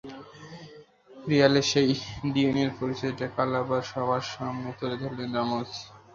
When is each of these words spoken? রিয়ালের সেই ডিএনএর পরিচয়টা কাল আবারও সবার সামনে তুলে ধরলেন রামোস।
রিয়ালের 1.09 1.65
সেই 1.71 1.89
ডিএনএর 2.31 2.71
পরিচয়টা 2.79 3.25
কাল 3.35 3.51
আবারও 3.59 3.89
সবার 3.91 4.23
সামনে 4.33 4.69
তুলে 4.79 4.95
ধরলেন 5.01 5.29
রামোস। 5.35 5.71